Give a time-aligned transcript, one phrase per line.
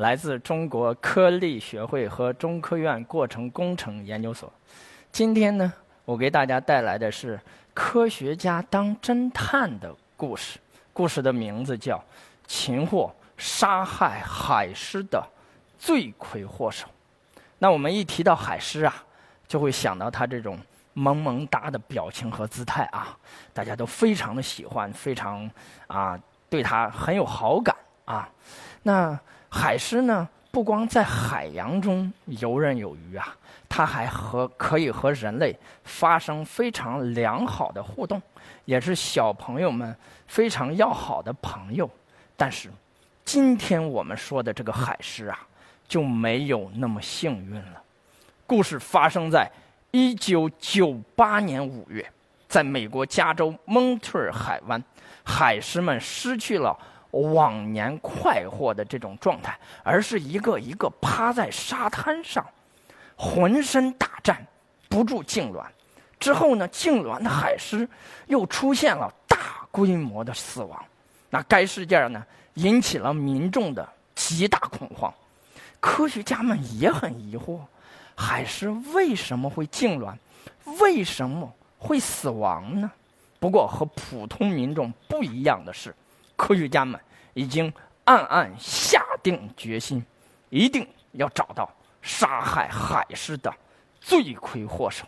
[0.00, 4.50] 来自中国科力学会和中科院过程工程研究所。
[5.12, 5.70] 今天呢，
[6.06, 7.38] 我给大家带来的是
[7.74, 10.58] 科学家当侦探的故事。
[10.94, 11.98] 故事的名字叫
[12.46, 15.22] 《擒获杀害海狮的
[15.78, 16.86] 罪魁祸首》。
[17.58, 19.04] 那我们一提到海狮啊，
[19.46, 20.58] 就会想到他这种
[20.94, 23.14] 萌萌哒的表情和姿态啊，
[23.52, 25.48] 大家都非常的喜欢，非常
[25.88, 27.76] 啊对他很有好感
[28.06, 28.26] 啊。
[28.82, 29.18] 那
[29.50, 33.36] 海狮呢，不光在海洋中游刃有余啊，
[33.68, 38.22] 它还和可以和人类发生非常良好的互动，
[38.64, 39.94] 也是小朋友们
[40.28, 41.90] 非常要好的朋友。
[42.36, 42.70] 但是，
[43.24, 45.38] 今天我们说的这个海狮啊，
[45.86, 47.82] 就没有那么幸运了。
[48.46, 49.50] 故事发生在
[49.90, 52.08] 一九九八年五月，
[52.48, 54.82] 在美国加州蒙特尔海湾，
[55.24, 56.76] 海狮们失去了。
[57.10, 62.46] 往年快活的这种状态，而是一个一个趴在沙滩上，
[63.16, 64.46] 浑身打颤，
[64.88, 65.64] 不住痉挛。
[66.18, 67.88] 之后呢，痉挛的海狮
[68.26, 70.84] 又出现了大规模的死亡。
[71.30, 75.12] 那该事件呢，引起了民众的极大恐慌。
[75.80, 77.60] 科学家们也很疑惑，
[78.14, 80.14] 海狮为什么会痉挛，
[80.78, 82.90] 为什么会死亡呢？
[83.38, 85.94] 不过和普通民众不一样的是。
[86.40, 86.98] 科学家们
[87.34, 87.70] 已经
[88.04, 90.02] 暗暗下定决心，
[90.48, 93.54] 一定要找到杀害海狮的
[94.00, 95.04] 罪魁祸首。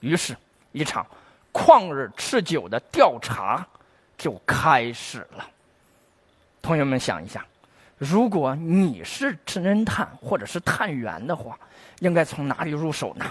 [0.00, 0.36] 于是，
[0.72, 1.06] 一场
[1.54, 3.66] 旷日持久的调查
[4.18, 5.48] 就开始了。
[6.60, 7.42] 同学们想一下，
[7.96, 11.58] 如果你是侦探或者是探员的话，
[12.00, 13.24] 应该从哪里入手呢？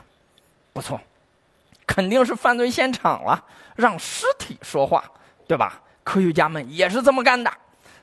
[0.73, 0.99] 不错，
[1.85, 5.03] 肯定是犯罪现场了，让尸体说话，
[5.47, 5.79] 对吧？
[6.03, 7.51] 科学家们也是这么干的，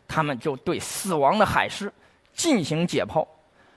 [0.09, 1.93] 他们就对死亡的海狮
[2.33, 3.27] 进行解剖，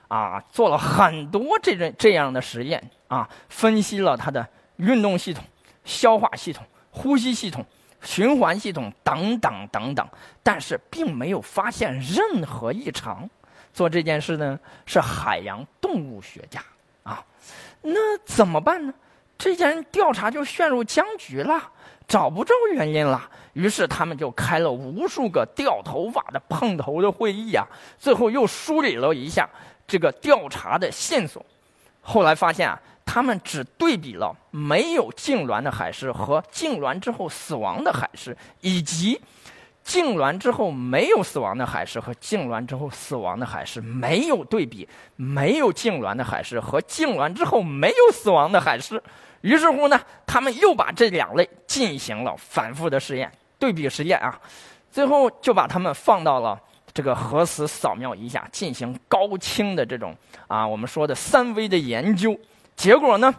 [0.08, 4.46] 啊，做了很多这种这样的实验啊，分析了它的
[4.76, 5.44] 运动系统、
[5.84, 7.64] 消化系统、呼吸系统、
[8.00, 10.08] 循环系统等等等等，
[10.42, 13.28] 但是并没有发现任何异常。
[13.72, 16.62] 做这件事呢是海洋动物学家
[17.02, 17.22] 啊，
[17.82, 18.94] 那怎么办呢？
[19.36, 21.72] 这件调查就陷入僵局了。
[22.06, 27.66] 找不着原因了，于是他们就开了无数个掉头发的碰头的会议啊，
[27.98, 29.48] 最后又梳理了一下
[29.86, 31.44] 这个调查的线索。
[32.02, 39.18] 后来发现啊，他们只对比了没有痉挛的海狮和痉挛之后死亡的海狮，以及
[39.86, 49.02] 痉挛之后没有死亡的海狮和痉挛之后死亡的海狮，没有对比没有痉挛的海狮和痉挛之后没有死亡的海狮。
[49.42, 53.30] 于是乎呢，他们又把这两类进行了反复的试验，
[53.64, 54.38] 对比实验啊，
[54.90, 56.60] 最后就把它们放到了
[56.92, 60.14] 这个核磁扫描仪下进行高清的这种
[60.46, 62.38] 啊，我们说的三维的研究。
[62.76, 63.34] 结果呢，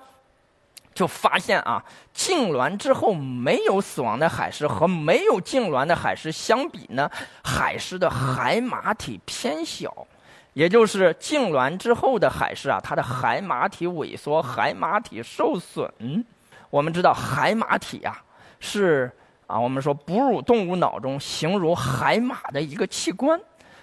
[0.95, 7.07] 就发现啊，痉挛之后没有死亡的海狮和没有痉挛的海狮相比呢，
[7.43, 10.07] 海狮的海马体偏小。
[10.53, 16.25] 也就是痉挛之后的海狮啊，它的海马体萎缩，海马体受损。
[16.71, 18.23] 我们知道海马体啊
[18.59, 19.11] 是
[19.47, 23.39] 啊，我们说哺乳动物脑中形如海马的一个器官，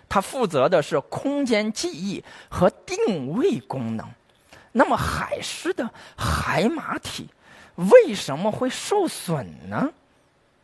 [0.08, 4.06] 它负责的是空间记忆和定位功能。
[4.72, 7.28] 那么海狮的海马体
[7.76, 9.90] 为什么会受损呢？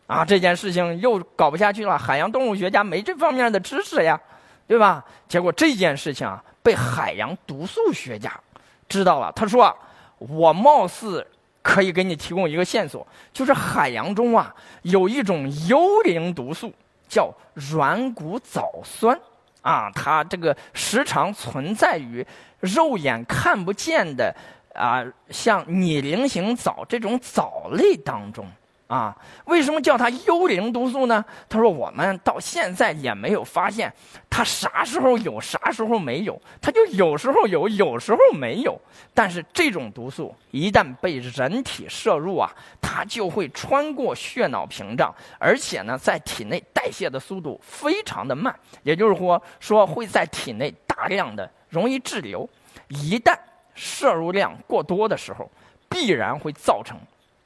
[0.06, 1.98] 啊，这件事情又搞不下去了。
[1.98, 4.20] 海洋动物学家没这方面的知识呀。
[4.66, 5.02] 对吧？
[5.26, 8.38] 结果这件事情啊，被海洋毒素学家
[8.86, 9.32] 知道了。
[9.32, 9.74] 他说
[10.18, 11.26] ：“我貌似
[11.62, 16.72] 可以给你提供一个线索，就是海洋中啊有一种幽灵毒素，
[17.08, 19.18] 叫软骨藻酸
[19.62, 22.26] 啊，它这个时常存在于
[22.60, 24.34] 肉眼看不见的
[24.74, 28.46] 啊，像拟菱形藻这种藻类当中。”
[28.88, 29.14] 啊，
[29.44, 31.22] 为什么叫它幽灵毒素呢？
[31.46, 33.92] 他说我们到现在也没有发现
[34.30, 38.80] 它啥时候有，啥时候没有，它就有时候有，有时候没有。
[39.12, 42.50] 但是这种毒素一旦被人体摄入啊，
[42.80, 52.48] 它就会穿过血脑屏障，而且呢，在体内代谢的速度非常的慢，也就是说，说会在体内大量的容易滞留。
[52.88, 53.36] 一旦
[53.74, 55.50] 摄入量过多的时候，
[55.90, 56.96] 必然会造成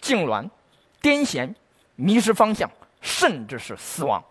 [0.01, 0.49] 痉挛、
[1.03, 1.53] 癫痫、
[1.97, 2.71] 迷失方向，
[3.01, 4.23] 甚至是死亡。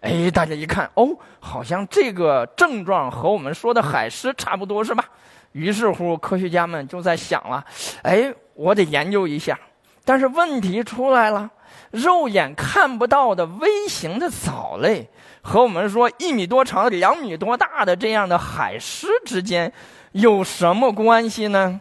[0.00, 1.08] 哎，大家一看，哦，
[1.40, 5.04] 好像这个症状和我们说的海狮差不多，是吧？
[5.52, 7.64] 于是乎，科学家们就在想了，
[8.02, 9.58] 哎，我得研究一下。
[10.04, 11.50] 但是问题出来了，
[11.90, 15.08] 肉眼看不到的微型的藻类
[15.42, 19.72] 和我们说一米多长、两米多大的这样的海狮之间
[20.12, 21.80] 有什么关系呢？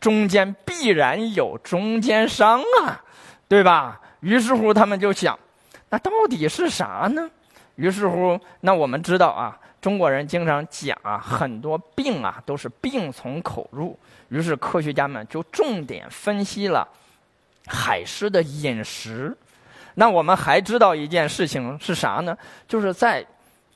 [0.00, 3.04] 中间必然有中间商啊，
[3.52, 4.00] 对吧？
[4.20, 5.38] 于是乎，他们就想。
[5.90, 7.28] 那到底是啥呢？
[7.74, 13.94] 于是乎，那我们知道啊，中国人经常讲啊，很多病啊都是病从口入。
[14.30, 16.88] 于是科学家们就重点分析了
[17.66, 19.36] 海狮的饮食。
[19.96, 22.34] 那我们还知道一件事情是啥呢？
[22.66, 23.22] 就是在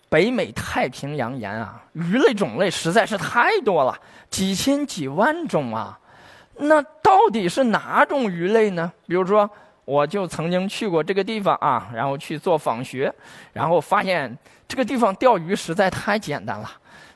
[0.09, 3.95] 北美太平洋沿啊，鱼类种类实在是太多了，
[4.31, 5.99] 几千几万种啊。
[6.61, 8.91] 那到底是哪种鱼类呢？
[9.07, 9.47] 比如说。
[9.87, 13.11] 我就曾经去过这个地方啊，然后去做访学，
[13.53, 14.37] 然后发现
[14.69, 16.69] 这个地方钓鱼实在太简单了，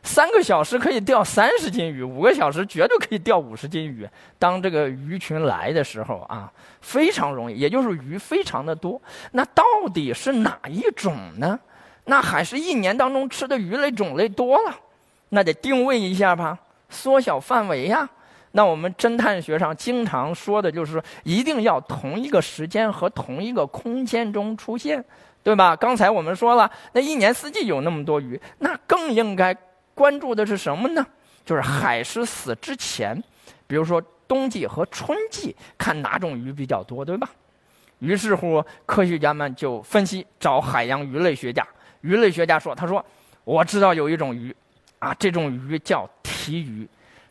[0.05, 4.09] 三个小时可以钓三十斤鱼，五个小时绝对可以钓五十斤鱼。
[4.39, 6.51] 当这个鱼群来的时候啊，
[6.81, 9.03] 非常容易，也就是鱼非常的多。
[9.33, 11.59] 那到底是哪一种呢？
[12.05, 14.75] 那还是一年当中吃的鱼类种类多了，
[15.31, 16.57] 那得定位一下吧，
[16.89, 18.09] 缩小范围呀。
[18.53, 25.05] 那我们侦探学上经常说的就是一定要同一个时间和同一个空间中出现，
[25.45, 25.77] 对吧？
[25.77, 29.57] 刚才我们说了，那一年四季有那么多鱼，那更应该
[29.95, 31.07] 关注的是什么呢？
[31.45, 33.23] 就是海狮死之前，
[33.69, 37.31] 比如说冬季和春季，看哪种鱼比较多，对吧？
[38.01, 41.65] 于是乎，科学家们就分析，找海洋鱼类学家。
[42.01, 43.05] 鱼类学家说：“他说
[43.45, 44.55] 我知道有一种鱼，
[44.99, 46.89] 啊，这种鱼叫提鱼，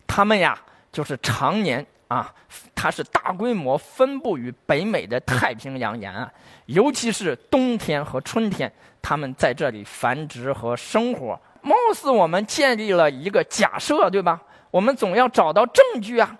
[0.07, 0.57] 它们呀。”
[0.91, 2.33] 就是常年啊，
[2.74, 6.31] 它是大规模分布于北美的太平洋沿岸，
[6.65, 8.71] 尤其是冬天和春天，
[9.01, 11.39] 它们在这里繁殖和生活。
[11.62, 14.41] 貌似我们建立了一个假设，对吧？
[14.71, 16.36] 我们总要找到证据啊。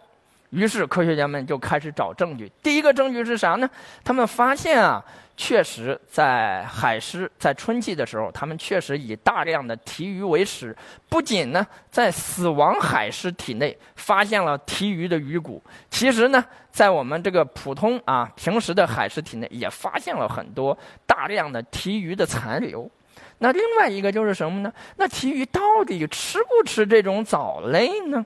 [0.50, 2.52] 于是科学家们就开始找证据。
[2.64, 3.70] 第一个证据是啥呢？
[4.04, 5.04] 他们发现啊。
[5.42, 10.76] 确实，在海狮在春季的时候，他们确实以大量的提鱼为食。
[11.08, 20.78] 不仅呢，在死亡海狮体内发现了提鱼的鱼骨，其实呢，在我们这个普通啊平时的海狮体内也发现了很多
[21.08, 22.92] 大量的提鱼的残留。
[23.38, 24.72] 那另外一个就是什么呢？
[24.98, 28.26] 那提鱼到底吃不吃这种藻类呢？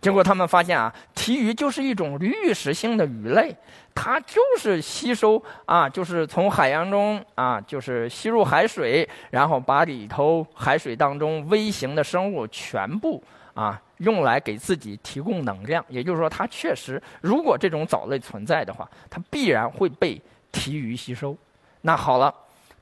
[0.00, 3.54] 结果他们发现啊，提鱼就是一种滤食性的鱼类。
[4.00, 13.20] 它就是吸收啊，就是从海洋中啊，就是吸入海水，然后把里头海水当中微型的生物全部
[13.54, 15.84] 啊用来给自己提供能量。
[15.88, 20.22] 也就是说，它确实，如果这种藻类存在的话，它必然会被
[20.52, 21.36] 提鱼吸收。
[21.80, 22.32] 那好了，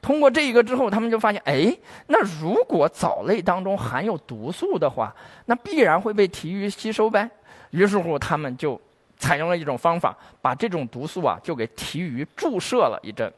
[0.07, 1.77] 通过这一个之后，他们就发现，哎，
[2.07, 5.13] 那如果藻类当中含有毒素的话，
[5.47, 7.29] 那必然会被提鱼吸收呗。
[7.71, 8.81] 于是乎，他们就。
[9.19, 13.33] 采用了一种方法，把这种毒素啊，就给提鱼注射了一针。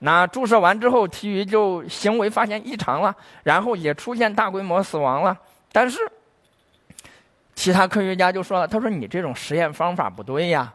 [0.00, 5.34] 那注射完之后，提鱼就行为发现异常了，然后也出现大规模死亡了。
[5.72, 5.98] 但是，
[7.54, 10.70] 其他科学家就说了：“他说你这种实验方法不对呀，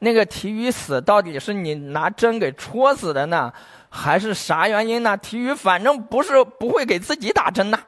[0.00, 3.52] 那个提鱼死到底是你拿针给戳死的呢，
[3.90, 5.16] 还是啥原因呢？
[5.16, 7.78] 提鱼反正不是不会给自己打针呐。”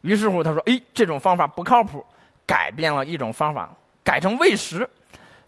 [0.00, 2.04] 于是乎，他说：“哎，这种方法不靠谱，
[2.44, 3.70] 改变了一种方法，
[4.02, 4.88] 改成喂食。”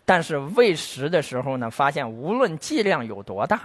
[0.07, 3.59] 但是喂食的时候呢，发现无论剂量有多大，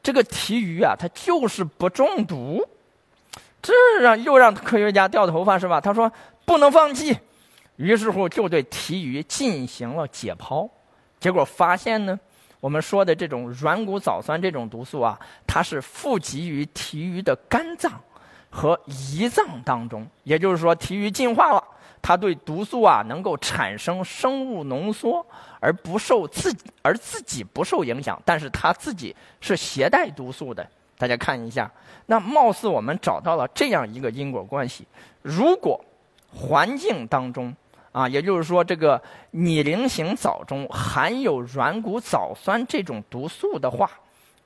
[0.00, 2.64] 这个提鱼啊，它就是不中毒，
[3.60, 5.80] 这让又让科学家掉头发是吧？
[5.80, 6.10] 他说
[6.44, 7.18] 不能放弃，
[7.74, 10.70] 于是乎就对提鱼进行了解剖，
[11.18, 12.18] 结果发现呢，
[12.62, 18.00] 我们说的这种软骨藻酸这种毒素啊，它是富集于提鱼的肝脏
[18.48, 21.64] 和胰脏当中，也就是说提鱼进化了。
[22.00, 25.26] 它对毒素啊能够产生生物浓缩，
[25.58, 30.64] 而不受自己而自己不受影响，但是它自己是携带毒素的。
[30.96, 31.68] 大家看一下，
[32.06, 34.86] 那貌似我们找到了这样一个因果关系：
[35.20, 35.84] 如果
[36.32, 37.52] 环境当中
[37.92, 43.88] 啊，也就是说这个拟菱形藻中含有软骨藻酸这种毒素的话，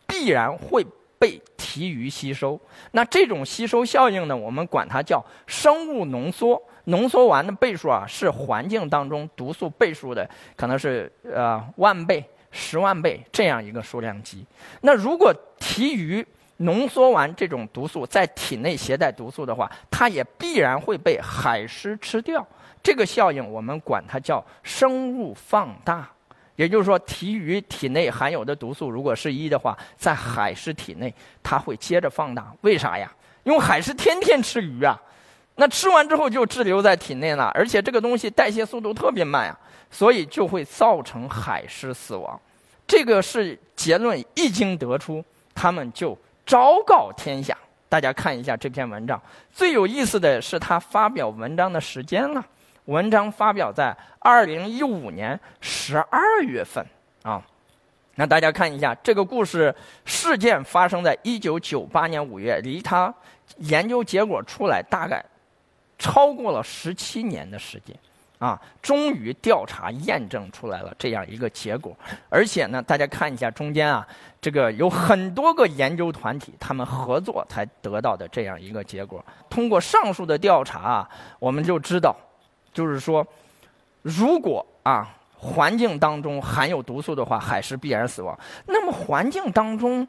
[0.06, 0.84] 必然会
[1.18, 2.60] 被提鱼吸收。
[2.90, 6.60] 那这种吸收效应呢，我们管它叫生物浓缩。
[6.88, 14.46] 浓缩完的倍数啊，是环境当中毒素倍数的，可能是呃万倍、十万倍这样一个数量级。
[14.82, 16.24] 那如果提鱼
[16.58, 22.46] 浓缩完这种毒素，在体内携带毒素的话，它也必然会被海狮吃掉。
[22.82, 26.08] 这个效应我们管它叫生物放大。
[26.54, 32.50] 也就是说，体鱼体内含有的毒素如果是一的话，在海狮体内它会接着放大。
[32.62, 33.12] 为啥呀？
[33.44, 34.98] 因为海狮天天吃鱼啊，
[35.56, 39.58] 那吃完之后就滞留在体内了，而且这个东西代谢速度特别慢呀，
[39.90, 42.40] 所以就会造成海狮死亡。
[42.86, 45.22] 这个是结论一经得出，
[45.54, 47.54] 他们就昭告天下。
[47.88, 49.20] 大家看一下这篇文章，
[49.52, 52.44] 最有意思的是他发表文章的时间了。
[52.86, 56.84] 文章发表在二零一五年十二月份
[57.22, 57.40] 啊，
[58.16, 59.74] 那大家看一下这个故事
[60.04, 63.12] 事件发生在一九九八年五月，离他
[63.58, 65.24] 研究结果出来大概
[65.98, 67.96] 超过了十七年的时间
[68.38, 71.97] 啊，终于调查验证出来了这样一个结果，
[72.28, 74.07] 而且呢，大家看一下中间啊，
[74.40, 79.25] 这个有很多个研究团体他们合作才得到的这样一个结果。
[79.49, 82.14] 通过上述的调查啊，我们就知道。
[82.75, 83.26] 就是说，
[84.02, 88.38] 如果啊环境当中含有毒素的话，海狮必然死亡。
[88.66, 90.07] 那么环境当中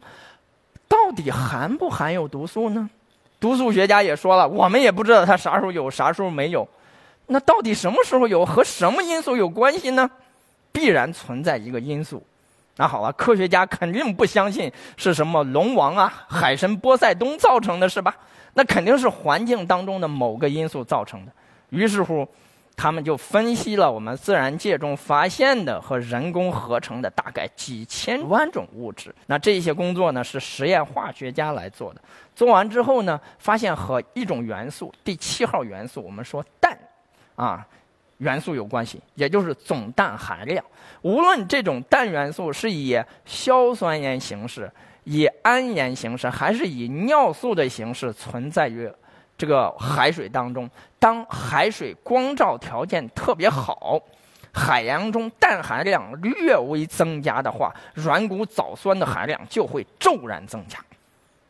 [0.86, 2.90] 到底含不含有毒素呢？
[3.40, 6.68] 毒素学家也说了，我们也不知道它啥时候有，啥时候没有。
[7.28, 10.10] 那到底什么时候有，和什么因素有关系呢？
[10.72, 12.26] 必然存在一个因素。
[12.78, 18.16] 那好了，科学家肯定不相信是什么龙王啊、海神波塞冬造成的，是吧？
[18.54, 21.32] 那肯定是环境当中的某个因素造成的。
[21.70, 22.28] 于是乎。
[22.80, 29.12] 他们就分析了我们自然界中发现的和人工合成的大概几千万种物质。
[29.26, 32.02] 那这些工作呢，是实验化学家来做的。
[32.36, 36.78] 做完之后呢，发现和一种元素，第七号元素，我们说氮，
[37.38, 37.66] 啊，
[38.18, 40.62] 元素有关系，也就是总氮含量。
[41.02, 44.70] 无论这种氮元素是以硝酸盐形式、
[45.06, 48.92] 以氨盐形式，还是以尿素的形式存在于。
[49.38, 50.68] 这个海水当中，
[50.98, 54.02] 当海水光照条件特别好，
[54.52, 60.80] 海洋中氮含量略微增加的话，软骨藻酸的含量就会骤然增加。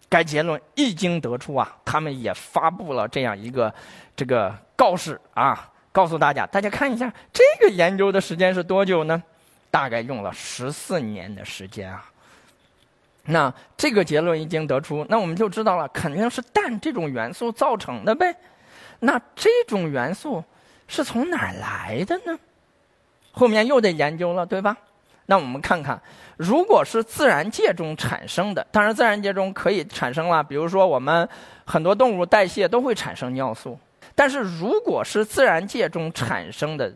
[0.09, 3.73] 该结论一经得出啊，他们也发布了这样一个
[4.17, 9.23] 这个告示啊，告诉大家，大家看一下这个研究的时间是多久呢？
[9.71, 12.05] 大概用了十四年的时间啊。
[13.23, 18.35] 那这个结论一经得出，那我们就知道了，肯定是氮这种元素造成的呗。
[18.99, 20.43] 那这种元素
[20.87, 22.37] 是从哪儿来的呢？
[23.31, 24.77] 后面又得研究了，对吧？
[25.25, 25.99] 那我们看看，
[26.37, 31.27] 如果是自然界中产生的，当然自然界中可以产生了，比如说我们
[31.65, 33.79] 很多动物代谢都会产生尿素，
[34.17, 36.91] 但是如果是自然界中产生的，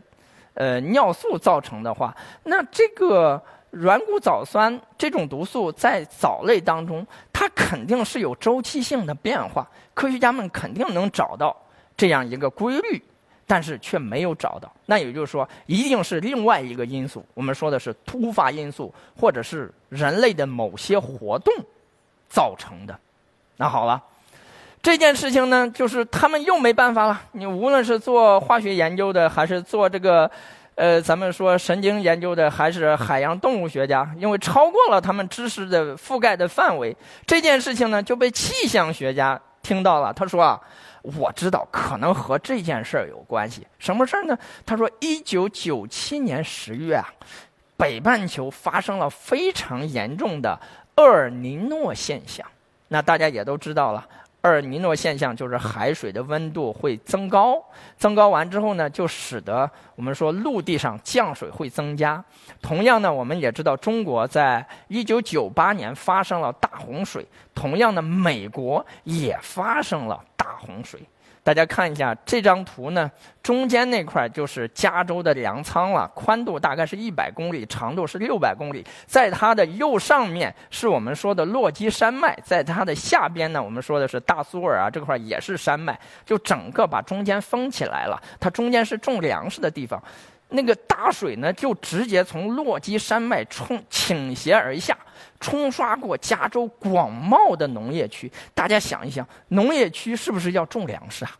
[0.54, 3.40] 呃，尿素造成的话，那这个。
[3.72, 9.66] 软骨藻酸这种毒素在藻类当中，它肯定是有周期性的变化。
[9.94, 11.56] 科学家们肯定能找到
[11.96, 13.02] 这样一个规律，
[13.46, 14.70] 但是却没有找到。
[14.84, 17.24] 那也就是说，一定是另外一个因素。
[17.32, 21.50] 我们说的是突发因素，或者是人类的某些活动
[22.28, 22.94] 造成的。
[23.56, 24.04] 那好了，
[24.82, 27.22] 这件事情呢，就是他们又没办法了。
[27.32, 30.30] 你无论是做化学研究的，还是做这个。
[30.74, 36.96] 呃，咱们说神经研究的还是海洋动物学家，因为超过了他们知识的覆盖的范围，
[37.26, 40.10] 这件事情呢就被气象学家听到了。
[40.14, 40.58] 他说啊，
[41.02, 43.66] 我知道可能和这件事儿有关系。
[43.78, 44.36] 什么事儿呢？
[44.64, 47.06] 他说，一九九七年十月啊，
[47.76, 50.58] 北半球发生了非常严重的
[50.96, 52.44] 厄尔尼诺现象。
[52.88, 54.04] 那大家也都知道了。
[54.42, 57.62] 厄尔尼诺现象就是海水的温度会增高，
[57.96, 62.22] 增高完之后呢，就使得我们说陆地上降水会增加。
[62.60, 71.00] 同样呢，我们也知道中国在一九九八年发生了大洪水，同样的美国也发生了大洪水。
[71.44, 73.10] 大家看一下这张图呢，
[73.42, 78.86] 中间那块就是加州的粮仓了，宽度大概是一百公里，长度是六百公里。
[79.06, 88.22] 在它的右上面是我们说的落基山脉，在它的下边呢，我们说的是大苏尔啊，这块也是山脉，就整个把中间封起来了。
[88.38, 90.00] 它中间是种粮食的地方，
[90.50, 94.96] 那个大水呢，就直接从落基山脉冲倾斜而下，
[95.42, 98.30] 冲刷过加州广袤的农业区。
[98.54, 101.36] 大家想一想，农业区是不是要种粮食啊？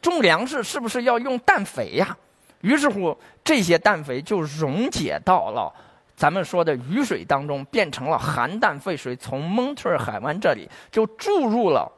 [0.00, 2.16] 种粮食是不是要用氮肥呀？
[2.60, 5.72] 于是乎，这些氮肥就溶解到了
[6.16, 11.90] 咱们说的雨水当中，变成了含氮废水，从蒙特尔海湾这里就注入了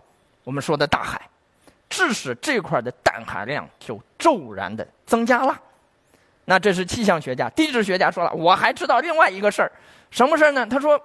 [0.45, 1.21] 我们说的大海，
[1.91, 5.61] 致使这块的氮含量就骤然的增加了。
[6.47, 9.71] 那这是气象学家、地质学家说了，我还知道另外一个事儿，
[10.11, 10.67] 什么事儿呢？
[10.67, 10.99] 他说，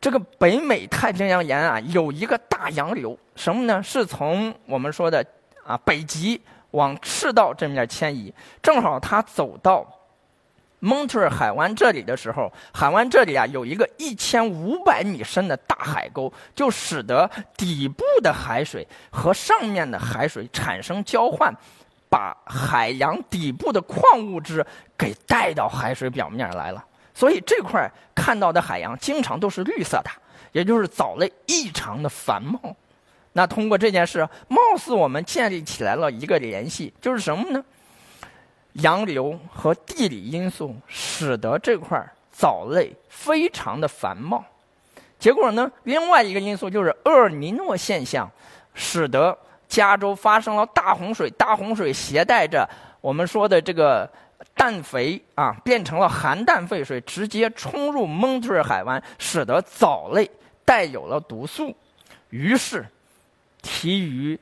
[0.00, 3.82] 这个北美太平洋沿岸啊有一个大洋流，什么呢？
[3.82, 5.24] 是从我们说的
[5.64, 6.40] 啊北极
[6.70, 9.86] 往赤道这面迁移，正好它走到
[10.78, 21.54] 蒙特尔海湾这里的时候，海湾这里啊有一个一千五百米深的大海沟，就使得底部的海水和上面的海水产生交换，
[22.08, 24.64] 把海洋底部的矿物质
[24.96, 26.82] 给带到海水表面来了。
[27.12, 30.10] 所以这块看到的海洋经常都是绿色的，
[30.52, 32.60] 也就是藻类异常的繁茂。
[33.32, 37.64] 那通过这件事，貌似我们建立起来了一个联系，就是什么呢？
[38.74, 44.44] 洋流和地理因素使得这块藻类非常的繁茂。
[45.18, 48.30] 结果呢，另外一个因素就是厄尔尼诺现象，
[48.74, 49.36] 使得
[49.66, 51.30] 加州发生了大洪水。
[51.30, 52.68] 大洪水携带着
[53.00, 54.10] 我们说的这个。
[54.54, 60.30] 氮肥啊，变成了含氮废水，直接冲入蒙特尔海湾，使得藻类
[60.64, 61.74] 带有了毒素。
[62.30, 62.86] 于是，
[63.62, 64.38] 提鱼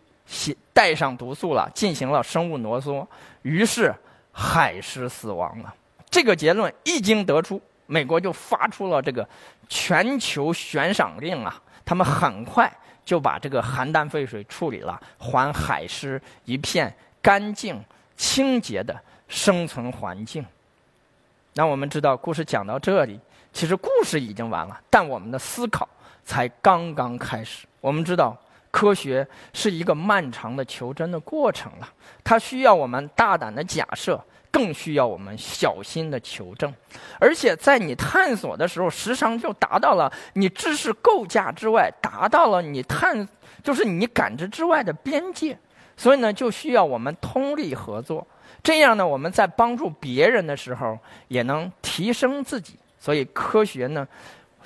[0.73, 3.07] 带上毒素了，进行了生物浓缩，
[3.43, 3.95] 于是
[4.33, 5.75] 海狮死亡了。
[6.11, 9.28] 这个结论一经得出，美国就发出了这个
[9.69, 11.61] 全球悬赏令啊！
[11.85, 12.71] 他们很快
[13.05, 17.83] 就把这个含氮废水处理了，还海狮一片干净
[18.17, 18.95] 清洁的。
[19.28, 20.44] 生存环境。
[21.54, 23.18] 那我们知道，故事讲到这里，
[23.52, 25.88] 其实故事已经完了，但我们的思考
[26.25, 27.66] 才刚刚开始。
[27.80, 28.37] 我们知道，
[28.70, 31.88] 科学是一个漫长的求真的过程了，
[32.23, 36.73] 它需要我们大胆的假设，更需要我们小心的求证。
[37.18, 43.26] 而且，在你探索的时候，时常就达到了你知识构架之外，达到了你探，
[43.64, 45.58] 就是你感知之外的边界。
[45.97, 48.25] 所以呢，就需要我们通力合作。
[48.62, 52.78] 这样呢，我们在帮助别人的时候，也能提升自己。
[52.99, 54.07] 所以，科学呢，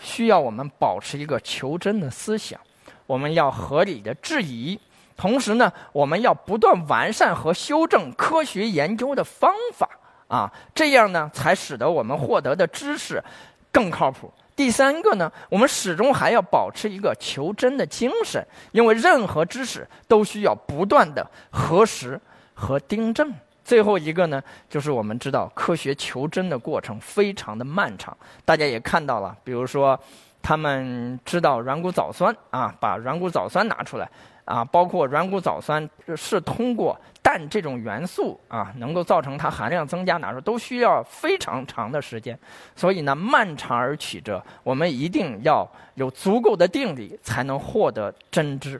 [0.00, 2.58] 需要我们保持一个求真的思想。
[3.06, 4.78] 我们要合理的质疑，
[5.16, 9.88] 同时呢，我们要不断完善和修正科学研究的方法
[10.28, 13.22] 啊，这样呢，才使得我们获得的知识
[13.70, 14.32] 更靠谱。
[14.56, 22.18] 第三个呢，我们始终还要保持一个求真的精神，因为任何知识都需要不断的核实
[22.54, 23.32] 和订正。
[23.72, 28.14] 最后一个呢，就是我们知道科学求真的过程非常的漫长。
[28.44, 29.98] 大家也看到了，比如说，
[30.42, 34.06] 他们知道软骨藻酸啊，把软骨藻酸拿出来
[34.44, 42.38] 啊，包括软骨藻酸是通过氮这种元素啊，能够造成它含量增加，拿出都需要非常长的时间。
[42.76, 48.78] 所以呢，漫长而曲折，我们一定要有足够的定力，才能获得真知。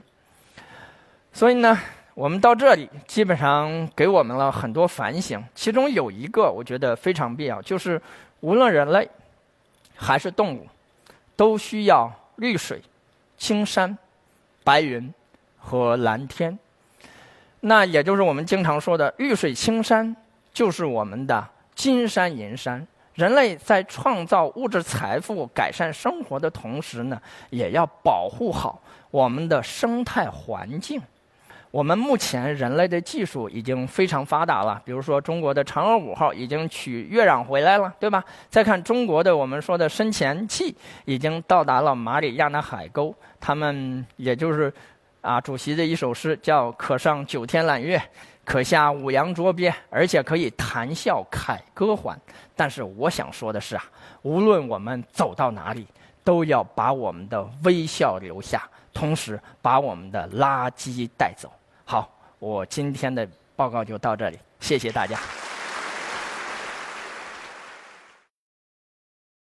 [1.31, 1.75] 所以呢。
[2.13, 7.99] 我们到这里基本上给我们了很多反省，其中有一个我觉得非常必要，就是
[8.41, 9.09] 无论人类
[9.95, 10.67] 还是动物，
[11.35, 12.81] 都需要绿水、
[13.37, 13.97] 青山、
[14.63, 15.11] 白云
[15.57, 16.57] 和蓝天。
[17.61, 20.15] 那也就是我们经常说的绿水青山，
[20.53, 22.85] 就是我们的金山银山。
[23.15, 27.21] 人类在创造物质财富、改善生活的同时呢，
[27.51, 31.01] 也要保护好我们的生态环境。
[31.73, 38.23] 我们目前人类的技术已经非常发达了，比如说中国的嫦娥五号已经取月壤回来了，对吧？
[38.47, 44.71] 再看中国的我们说的深潜器已经到达了马里亚纳海沟，他们也就是
[45.21, 47.99] 啊，主席的一首诗叫“可上九天揽月，
[48.45, 52.15] 可下五洋捉鳖”，而且可以谈笑凯歌还。
[52.55, 53.83] 但是我想说的是啊，
[54.21, 55.87] 无论我们走到哪里，
[56.23, 58.61] 都要把我们的微笑留下，
[58.93, 61.51] 同时把我们的垃圾带走。
[61.85, 65.19] 好，我今天的报告就到这里，谢谢大家。